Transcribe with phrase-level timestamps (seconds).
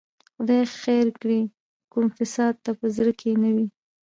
[0.35, 1.41] خدای خیر کړي،
[1.91, 3.67] کوم فساد ته په زړه کې نه وي.